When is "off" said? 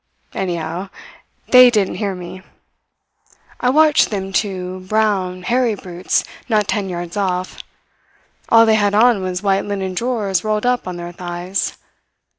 7.17-7.59